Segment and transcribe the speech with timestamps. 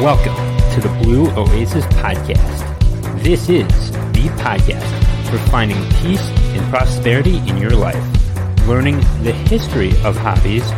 [0.00, 0.36] Welcome
[0.74, 3.22] to the Blue Oasis Podcast.
[3.22, 3.66] This is
[4.12, 6.20] the podcast for finding peace
[6.54, 8.04] and prosperity in your life,
[8.66, 10.70] learning the history of hobbies,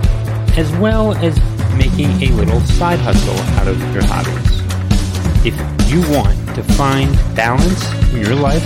[0.57, 1.37] as well as
[1.77, 4.63] making a little side hustle out of your hobbies.
[5.45, 5.57] If
[5.91, 8.63] you want to find balance in your life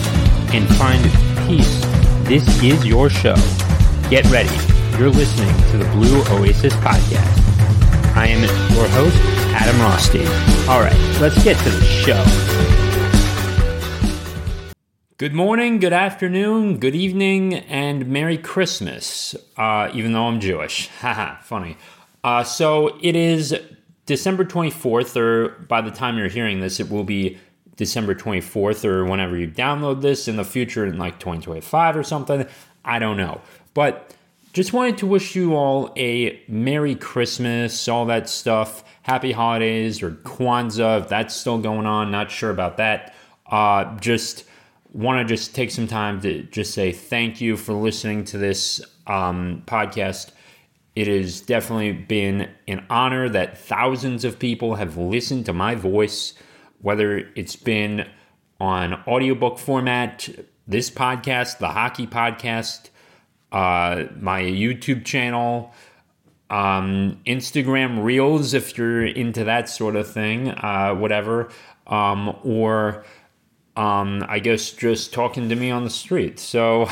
[0.52, 1.02] and find
[1.48, 1.80] peace,
[2.28, 3.36] this is your show.
[4.10, 4.54] Get ready.
[4.98, 7.38] You're listening to the Blue Oasis Podcast.
[8.14, 8.42] I am
[8.74, 10.26] your host, Adam Rothstein.
[10.68, 12.22] All right, let's get to the show.
[15.18, 20.88] Good morning, good afternoon, good evening, and Merry Christmas, uh, even though I'm Jewish.
[21.00, 21.76] Haha, funny.
[22.24, 23.54] Uh, so it is
[24.06, 27.38] December 24th, or by the time you're hearing this, it will be
[27.76, 32.46] December 24th, or whenever you download this in the future, in like 2025 or something.
[32.84, 33.40] I don't know.
[33.74, 34.14] But
[34.52, 38.84] just wanted to wish you all a Merry Christmas, all that stuff.
[39.02, 42.10] Happy holidays or Kwanzaa, if that's still going on.
[42.10, 43.14] Not sure about that.
[43.50, 44.44] Uh, just
[44.92, 48.82] want to just take some time to just say thank you for listening to this
[49.06, 50.32] um, podcast.
[50.94, 56.34] It has definitely been an honor that thousands of people have listened to my voice,
[56.82, 58.06] whether it's been
[58.60, 60.28] on audiobook format,
[60.66, 62.90] this podcast, the hockey podcast,
[63.52, 65.72] uh, my YouTube channel,
[66.50, 71.50] um, Instagram Reels, if you're into that sort of thing, uh, whatever,
[71.86, 73.04] um, or
[73.76, 76.38] um, I guess just talking to me on the street.
[76.38, 76.88] So,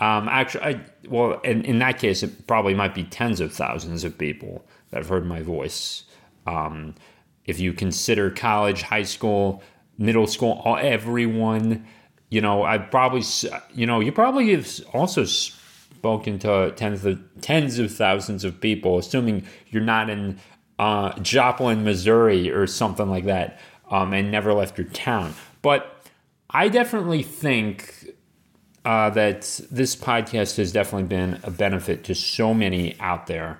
[0.00, 4.04] um, actually, I, well, in, in that case, it probably might be tens of thousands
[4.04, 6.04] of people that have heard my voice.
[6.46, 6.94] Um,
[7.46, 9.62] if you consider college, high school,
[9.98, 11.86] middle school, all, everyone,
[12.28, 13.22] you know, I probably,
[13.74, 15.24] you know, you probably have also
[15.96, 20.38] spoken to tens of tens of thousands of people, assuming you're not in
[20.78, 23.58] uh, Joplin, Missouri, or something like that,
[23.90, 25.34] um, and never left your town.
[25.62, 26.06] But
[26.50, 28.10] I definitely think
[28.84, 33.58] uh, that this podcast has definitely been a benefit to so many out there,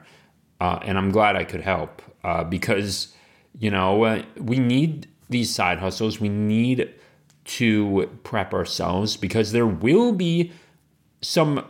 [0.60, 3.14] uh, and I'm glad I could help uh, because
[3.58, 6.20] you know uh, we need these side hustles.
[6.20, 6.92] We need
[7.47, 10.53] to prep ourselves because there will be
[11.22, 11.64] some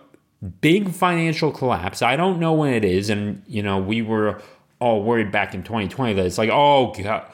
[0.61, 2.03] big financial collapse.
[2.03, 4.41] I don't know when it is, and you know we were
[4.79, 7.25] all worried back in 2020 that it's like oh god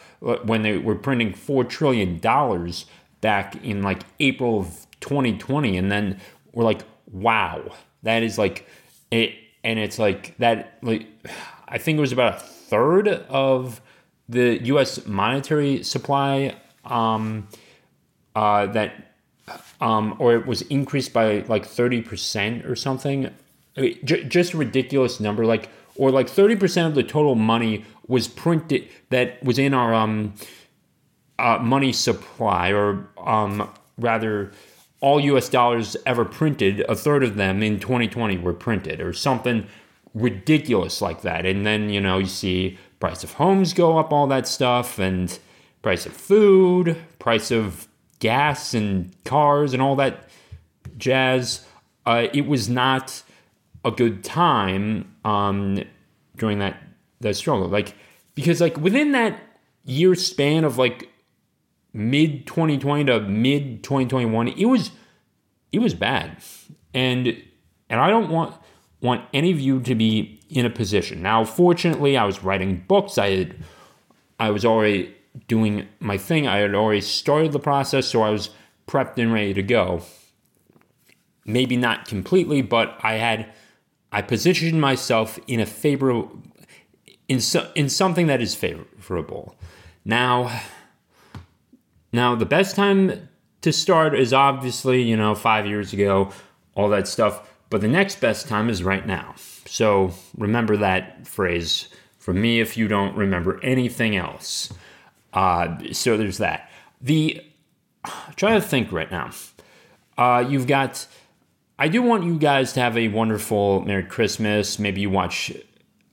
[0.44, 2.86] when they were printing four trillion dollars
[3.20, 6.20] back in like April of 2020, and then
[6.52, 7.62] we're like wow
[8.02, 8.66] that is like
[9.10, 9.34] it,
[9.64, 11.06] and it's like that like
[11.68, 13.80] I think it was about a third of
[14.28, 15.06] the U.S.
[15.06, 17.48] monetary supply um,
[18.34, 19.11] uh, that
[19.82, 23.28] um, or it was increased by like 30% or something.
[23.76, 25.44] I mean, j- just a ridiculous number.
[25.44, 30.34] Like, or like 30% of the total money was printed that was in our um,
[31.38, 34.52] uh, money supply, or um, rather,
[35.00, 39.66] all US dollars ever printed, a third of them in 2020 were printed, or something
[40.14, 41.44] ridiculous like that.
[41.44, 45.36] And then, you know, you see price of homes go up, all that stuff, and
[45.82, 47.88] price of food, price of
[48.22, 50.28] gas and cars and all that
[50.96, 51.66] jazz.
[52.06, 53.22] Uh, it was not
[53.84, 55.82] a good time um,
[56.36, 56.80] during that
[57.20, 57.66] that struggle.
[57.68, 57.94] Like
[58.36, 59.40] because like within that
[59.84, 61.08] year span of like
[61.92, 64.92] mid 2020 to mid 2021, it was
[65.72, 66.36] it was bad,
[66.94, 67.36] and
[67.90, 68.54] and I don't want
[69.00, 71.22] want any of you to be in a position.
[71.22, 73.18] Now, fortunately, I was writing books.
[73.18, 73.56] I had
[74.38, 75.12] I was already
[75.48, 76.46] doing my thing.
[76.46, 78.50] I had already started the process, so I was
[78.86, 80.02] prepped and ready to go.
[81.44, 83.52] Maybe not completely, but I had
[84.12, 86.42] I positioned myself in a favorable
[87.28, 89.56] in so, in something that is favorable.
[90.04, 90.60] Now,
[92.12, 93.28] now the best time
[93.62, 96.30] to start is obviously you know five years ago,
[96.74, 97.48] all that stuff.
[97.70, 99.34] But the next best time is right now.
[99.64, 101.88] So remember that phrase
[102.18, 104.72] from me if you don't remember anything else.
[105.32, 106.70] Uh, so there's that.
[107.00, 107.42] The
[108.04, 109.30] I'm trying to think right now.
[110.16, 111.06] Uh, you've got.
[111.78, 114.78] I do want you guys to have a wonderful Merry Christmas.
[114.78, 115.52] Maybe you watch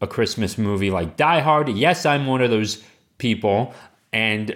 [0.01, 1.69] a Christmas movie like Die Hard.
[1.69, 2.83] Yes, I'm one of those
[3.17, 3.73] people,
[4.13, 4.55] and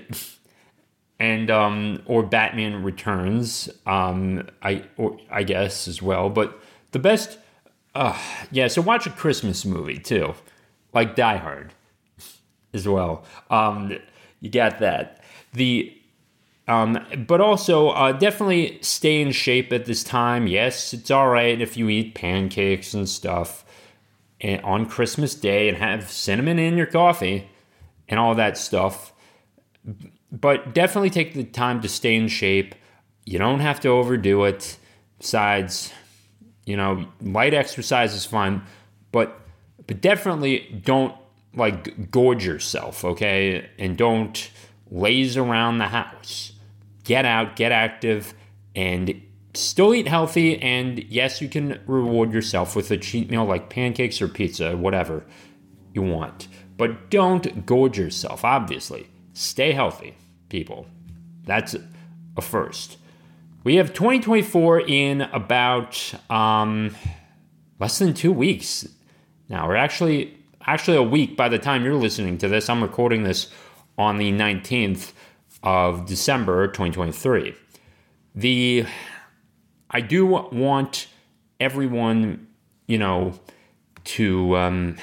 [1.19, 3.69] and um, or Batman Returns.
[3.86, 6.30] Um, I or I guess as well.
[6.30, 6.60] But
[6.92, 7.38] the best,
[7.95, 8.18] uh,
[8.51, 8.68] yeah.
[8.68, 10.33] So watch a Christmas movie too,
[10.94, 11.74] like Die Hard,
[12.74, 13.25] as well.
[13.50, 13.98] Um,
[14.44, 15.22] you got that.
[15.54, 15.98] The
[16.68, 20.48] um, but also uh, definitely stay in shape at this time.
[20.48, 23.66] Yes, it's all right if you eat pancakes and stuff
[24.42, 27.50] and on Christmas Day and have cinnamon in your coffee
[28.10, 29.13] and all that stuff.
[30.31, 32.75] but definitely take the time to stay in shape.
[33.25, 34.78] You don't have to overdo it.
[35.19, 35.94] Besides,
[36.66, 38.62] you know, light exercise is fine,
[39.13, 39.39] but
[39.88, 41.16] but definitely don't
[41.55, 43.69] like gorge yourself, okay?
[43.77, 44.50] And don't
[44.89, 46.53] laze around the house.
[47.03, 48.33] Get out, get active,
[48.75, 49.21] and
[49.53, 50.61] still eat healthy.
[50.61, 55.25] And yes, you can reward yourself with a cheat meal like pancakes or pizza, whatever
[55.94, 56.47] you want.
[56.77, 59.07] But don't gorge yourself, obviously.
[59.33, 60.15] Stay healthy,
[60.50, 60.88] people.
[61.45, 61.75] That's
[62.35, 62.97] a first.
[63.63, 66.95] We have 2024 in about um,
[67.79, 68.88] less than two weeks.
[69.50, 72.69] Now we're actually actually a week by the time you're listening to this.
[72.69, 73.51] I'm recording this
[73.98, 75.12] on the 19th
[75.62, 77.56] of December 2023.
[78.36, 78.86] The
[79.92, 81.07] I do want
[81.60, 82.48] everyone,
[82.88, 83.39] you know,
[84.06, 84.98] to um,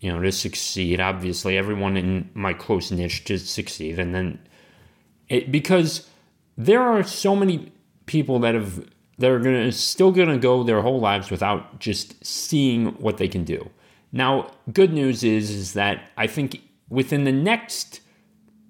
[0.00, 1.00] you know to succeed.
[1.00, 4.40] Obviously, everyone in my close niche to succeed, and then
[5.28, 6.08] it, because
[6.56, 7.72] there are so many
[8.06, 8.88] people that have
[9.18, 13.44] that are gonna still gonna go their whole lives without just seeing what they can
[13.44, 13.70] do.
[14.12, 18.00] Now, good news is is that I think within the next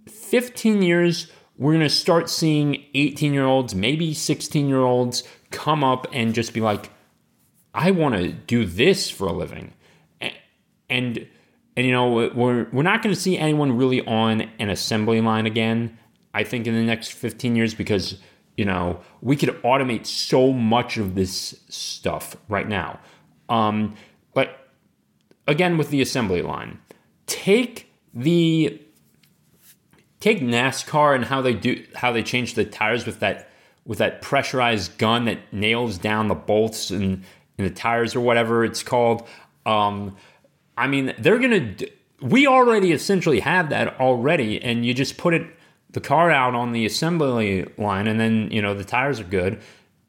[0.08, 5.82] 15 years, we're going to start seeing 18 year olds, maybe 16 year olds come
[5.82, 6.90] up and just be like,
[7.74, 9.74] I want to do this for a living.
[10.90, 11.26] And,
[11.76, 15.46] and you know, we're, we're not going to see anyone really on an assembly line
[15.46, 15.98] again,
[16.32, 18.18] I think, in the next 15 years because,
[18.56, 23.00] you know, we could automate so much of this stuff right now.
[23.48, 23.94] Um,
[24.34, 24.67] but
[25.48, 26.78] again, with the assembly line,
[27.26, 28.80] take the
[30.20, 33.50] take NASCAR and how they do how they change the tires with that
[33.84, 37.24] with that pressurized gun that nails down the bolts and
[37.56, 39.26] in the tires or whatever it's called.
[39.66, 40.16] Um,
[40.76, 41.74] I mean, they're gonna.
[42.20, 45.46] We already essentially have that already, and you just put it
[45.90, 49.60] the car out on the assembly line, and then you know the tires are good,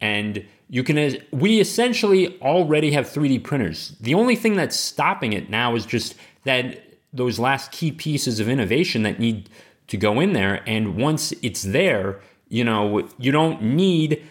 [0.01, 1.18] and you can.
[1.31, 3.95] We essentially already have 3D printers.
[4.00, 8.48] The only thing that's stopping it now is just that those last key pieces of
[8.48, 9.50] innovation that need
[9.88, 10.62] to go in there.
[10.68, 14.24] And once it's there, you know, you don't need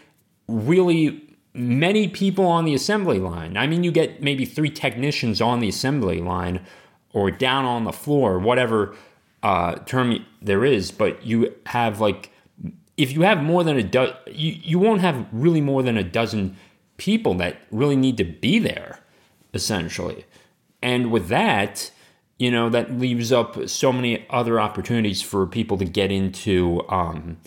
[0.47, 3.57] really many people on the assembly line.
[3.57, 6.65] I mean, you get maybe three technicians on the assembly line
[7.13, 8.95] or down on the floor, whatever
[9.43, 12.31] uh, term there is, but you have like,
[12.99, 16.03] if you have more than a dozen, you, you won't have really more than a
[16.03, 16.57] dozen
[16.99, 18.99] people that really need to be there,
[19.55, 20.27] essentially.
[20.83, 21.91] And with that,
[22.39, 27.39] you know, that leaves up so many other opportunities for people to get into, um,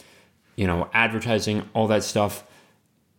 [0.56, 2.46] you know, advertising, all that stuff.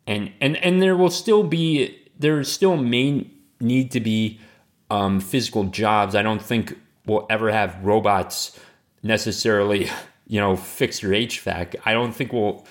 [0.06, 3.31] And, and, and there will still be, there still may
[3.61, 4.40] need to be
[4.90, 6.14] um, physical jobs.
[6.14, 8.58] I don't think we'll ever have robots
[9.02, 9.88] necessarily,
[10.32, 11.75] you know, fix your HVAC.
[11.84, 12.64] I don't think we'll,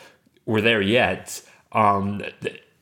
[0.47, 1.43] we're there yet
[1.73, 2.23] um,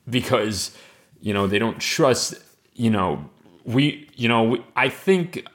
[0.09, 0.73] because,
[1.19, 2.35] you know, they don't trust,
[2.75, 3.29] you know,
[3.65, 5.45] we, you know, we, I think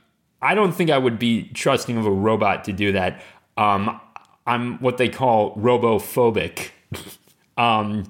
[0.43, 3.23] I don't think I would be trusting of a robot to do that.
[3.57, 3.99] Um,
[4.47, 6.69] I'm what they call robophobic.
[7.57, 8.05] um,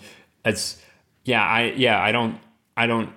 [0.45, 0.83] it's
[1.25, 2.41] yeah, I yeah, I don't
[2.77, 3.11] I don't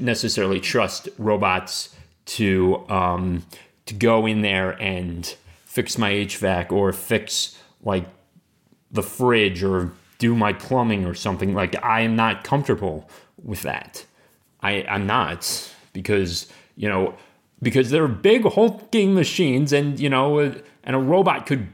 [0.00, 1.94] necessarily trust robots
[2.26, 3.46] to um,
[3.86, 5.36] to go in there and
[5.74, 8.06] fix my HVAC or fix like
[8.92, 11.52] the fridge or do my plumbing or something.
[11.52, 13.10] Like I am not comfortable
[13.42, 14.06] with that.
[14.60, 17.16] I I'm not because you know
[17.60, 20.54] because they're big hulking machines and you know uh,
[20.84, 21.66] and a robot could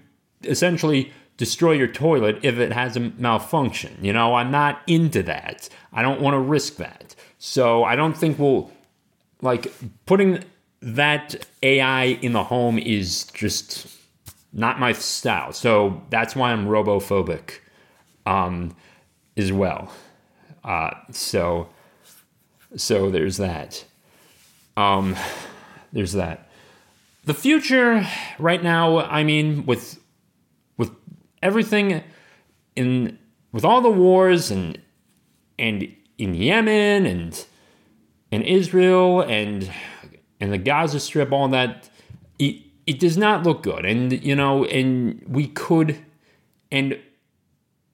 [0.45, 5.69] essentially destroy your toilet if it has a malfunction you know i'm not into that
[5.93, 8.71] i don't want to risk that so i don't think we'll
[9.41, 9.73] like
[10.05, 10.45] putting
[10.83, 13.87] that ai in the home is just
[14.53, 15.53] not my style.
[15.53, 17.59] So that's why i'm robophobic
[18.27, 18.75] um
[19.37, 19.93] as well.
[20.65, 21.69] Uh so
[22.77, 23.85] so there's that.
[24.77, 25.17] Um
[25.93, 26.49] there's that.
[27.25, 28.07] The future
[28.39, 30.01] right now, I mean, with
[30.77, 30.91] with
[31.43, 32.03] everything
[32.77, 33.19] in
[33.53, 34.79] with all the wars and
[35.59, 37.45] and in Yemen and
[38.31, 39.71] in Israel and
[40.41, 41.89] and the Gaza Strip, all that,
[42.39, 43.85] it, it does not look good.
[43.85, 45.99] And you know, and we could,
[46.73, 46.99] and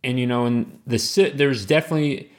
[0.04, 2.30] and you know, and the there's definitely,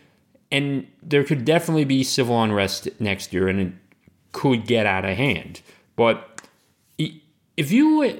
[0.51, 3.73] and there could definitely be civil unrest next year, and it
[4.31, 5.61] could get out of hand.
[5.95, 6.41] But
[6.97, 8.19] if you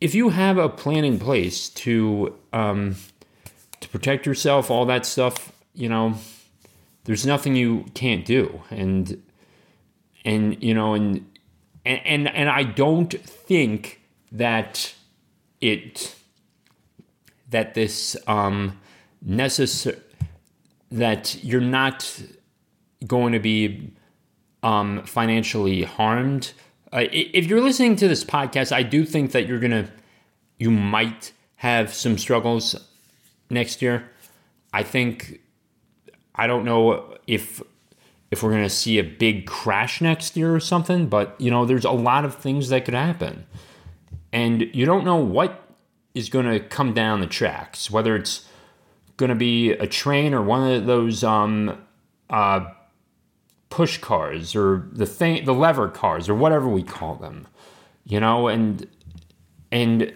[0.00, 2.96] if you have a plan in place to um,
[3.80, 6.14] to protect yourself, all that stuff, you know,
[7.04, 9.22] there's nothing you can't do, and
[10.24, 11.24] and you know, and
[11.84, 14.00] and and I don't think
[14.32, 14.94] that
[15.60, 16.14] it
[17.50, 18.80] that this um,
[19.22, 19.98] necessary
[20.90, 22.22] that you're not
[23.06, 23.92] going to be
[24.62, 26.52] um, financially harmed.
[26.92, 29.90] Uh, if you're listening to this podcast, I do think that you're gonna,
[30.58, 32.76] you might have some struggles
[33.50, 34.08] next year.
[34.72, 35.40] I think,
[36.34, 37.60] I don't know if
[38.34, 41.84] if we're gonna see a big crash next year or something, but you know, there's
[41.84, 43.46] a lot of things that could happen,
[44.32, 45.62] and you don't know what
[46.14, 48.46] is gonna come down the tracks, whether it's
[49.16, 51.78] gonna be a train or one of those um,
[52.28, 52.66] uh,
[53.70, 57.46] push cars or the thing the lever cars or whatever we call them
[58.04, 58.48] you know?
[58.48, 58.86] And
[59.72, 60.12] and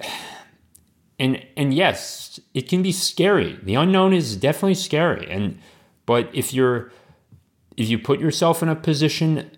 [1.19, 3.59] and and yes it can be scary.
[3.63, 5.31] The unknown is definitely scary.
[5.31, 5.59] And
[6.07, 6.93] but if you're
[7.79, 9.51] if you put yourself in a position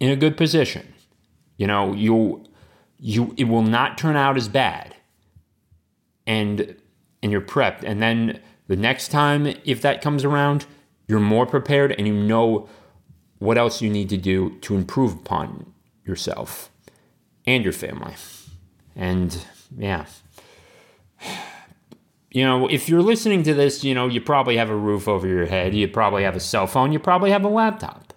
[0.00, 0.86] in a good position
[1.56, 2.44] you know you
[2.98, 4.94] you it will not turn out as bad
[6.26, 6.76] and
[7.22, 10.66] and you're prepped and then the next time if that comes around
[11.08, 12.68] you're more prepared and you know
[13.38, 15.72] what else you need to do to improve upon
[16.04, 16.70] yourself
[17.46, 18.14] and your family.
[18.94, 19.44] And
[19.76, 20.06] yeah.
[22.30, 25.26] You know, if you're listening to this, you know, you probably have a roof over
[25.26, 28.12] your head, you probably have a cell phone, you probably have a laptop.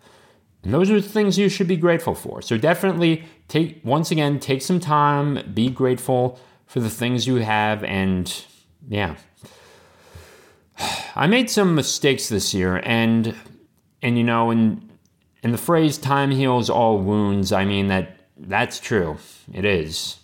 [0.64, 2.42] And those are the things you should be grateful for.
[2.42, 7.84] So definitely take once again, take some time, be grateful for the things you have
[7.84, 8.46] and
[8.88, 9.16] yeah.
[11.16, 13.36] I made some mistakes this year and
[14.02, 14.90] and you know, and
[15.44, 19.18] and the phrase time heals all wounds, I mean that that's true.
[19.54, 20.21] It is.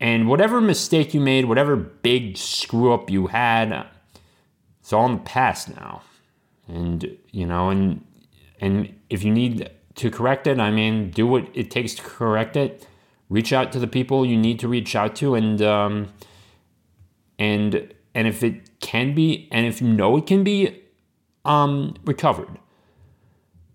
[0.00, 3.86] And whatever mistake you made, whatever big screw up you had,
[4.80, 6.02] it's all in the past now.
[6.68, 8.04] And you know, and
[8.60, 12.56] and if you need to correct it, I mean, do what it takes to correct
[12.56, 12.86] it.
[13.28, 16.12] Reach out to the people you need to reach out to, and um,
[17.38, 20.82] and and if it can be, and if you know it can be
[21.44, 22.58] um, recovered,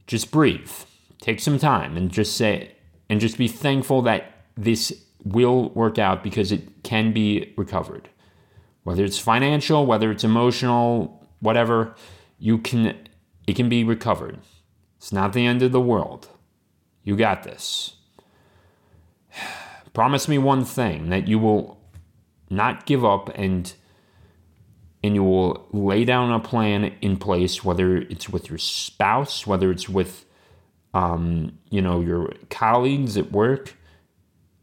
[0.08, 0.72] just breathe.
[1.20, 2.76] Take some time and just say,
[3.10, 8.10] and just be thankful that this will work out because it can be recovered.
[8.84, 11.96] Whether it's financial, whether it's emotional, whatever,
[12.38, 12.98] you can,
[13.48, 14.40] it can be recovered.
[14.98, 16.28] It's not the end of the world.
[17.04, 17.96] You got this.
[19.94, 21.80] Promise me one thing that you will
[22.50, 23.74] not give up and
[25.04, 29.70] and you will lay down a plan in place, whether it's with your spouse, whether
[29.70, 30.26] it's with,
[30.94, 33.76] um, you know, your colleagues at work.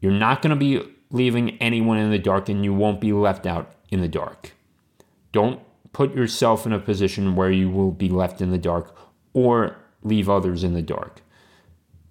[0.01, 3.45] You're not going to be leaving anyone in the dark, and you won't be left
[3.45, 4.51] out in the dark.
[5.31, 5.61] Don't
[5.93, 8.97] put yourself in a position where you will be left in the dark
[9.33, 11.21] or leave others in the dark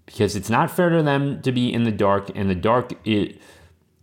[0.07, 3.41] because it's not fair to them to be in the dark and the dark it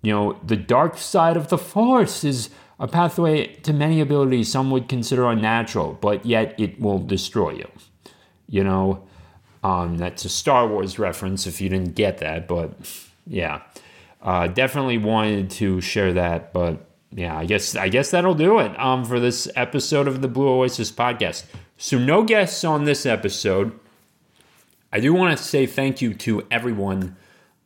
[0.01, 4.69] you know the dark side of the force is a pathway to many abilities some
[4.71, 7.69] would consider unnatural, but yet it will destroy you.
[8.47, 9.03] You know,
[9.63, 12.73] um, that's a Star Wars reference if you didn't get that, but
[13.27, 13.61] yeah,
[14.21, 16.53] uh, definitely wanted to share that.
[16.53, 20.27] But yeah, I guess I guess that'll do it um, for this episode of the
[20.27, 21.45] Blue Oasis podcast.
[21.77, 23.77] So no guests on this episode.
[24.91, 27.17] I do want to say thank you to everyone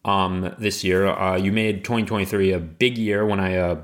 [0.03, 1.08] um, this year.
[1.08, 3.58] Uh, you made 2023 a big year when I.
[3.58, 3.84] Uh,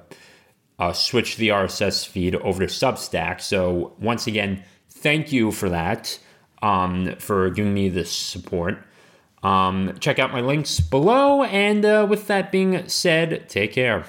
[0.79, 3.41] uh, switch the RSS feed over to Substack.
[3.41, 6.19] So, once again, thank you for that,
[6.61, 8.85] um, for giving me this support.
[9.47, 11.43] Um, check out my links below.
[11.43, 14.05] And uh, with that being said, take care.